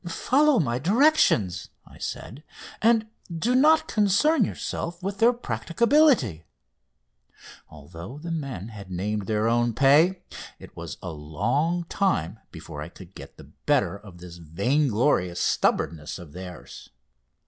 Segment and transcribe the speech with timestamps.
[0.07, 2.41] "Follow my directions," I said,
[2.81, 6.43] "and do not concern yourselves with their practicability!"
[7.69, 10.23] Although the men had named their own pay,
[10.57, 16.17] it was a long time before I could get the better of this vainglorious stubbornness
[16.17, 16.89] of theirs.